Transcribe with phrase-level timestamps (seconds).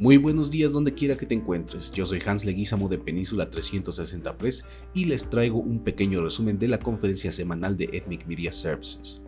[0.00, 4.38] Muy buenos días donde quiera que te encuentres, yo soy Hans Leguizamo de Península 360
[4.38, 9.22] Press y les traigo un pequeño resumen de la conferencia semanal de Ethnic Media Services.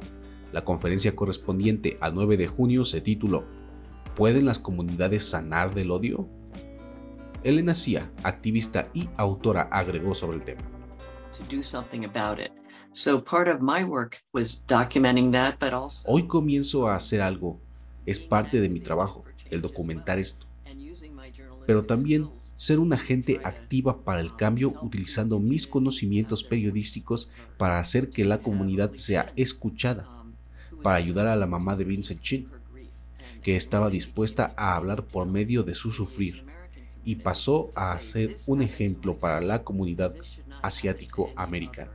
[0.51, 3.45] La conferencia correspondiente al 9 de junio se tituló
[4.17, 6.27] ¿Pueden las comunidades sanar del odio?
[7.43, 10.63] Elena Cia, activista y autora, agregó sobre el tema.
[16.07, 17.61] Hoy comienzo a hacer algo.
[18.07, 20.51] Es parte de mi trabajo, el documentar esto
[21.67, 28.11] pero también ser una agente activa para el cambio utilizando mis conocimientos periodísticos para hacer
[28.11, 30.07] que la comunidad sea escuchada,
[30.83, 32.49] para ayudar a la mamá de Vincent Chin,
[33.43, 36.45] que estaba dispuesta a hablar por medio de su sufrir
[37.05, 40.15] y pasó a ser un ejemplo para la comunidad
[40.63, 41.93] asiático-americana.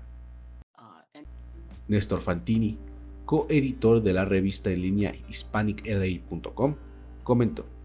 [1.88, 2.78] Néstor Fantini,
[3.26, 6.76] coeditor de la revista en línea hispanicla.com,
[7.24, 7.77] comentó.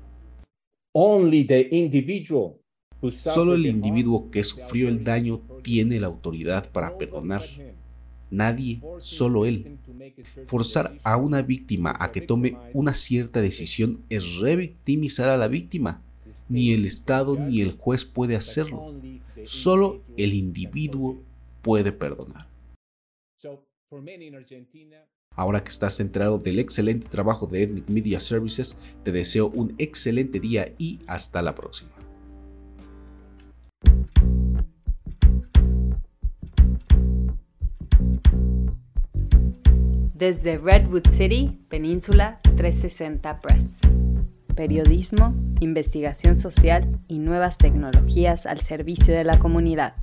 [3.10, 7.42] Solo el individuo que sufrió el daño tiene la autoridad para perdonar.
[8.30, 9.78] Nadie, solo él.
[10.44, 16.02] Forzar a una víctima a que tome una cierta decisión es revictimizar a la víctima.
[16.48, 18.94] Ni el Estado ni el juez puede hacerlo.
[19.44, 21.22] Solo el individuo
[21.62, 22.46] puede perdonar.
[25.34, 30.40] Ahora que estás centrado del excelente trabajo de Ethnic Media Services, te deseo un excelente
[30.40, 31.90] día y hasta la próxima.
[40.22, 43.78] Desde Redwood City, Península 360 Press.
[44.54, 49.96] Periodismo, investigación social y nuevas tecnologías al servicio de la comunidad.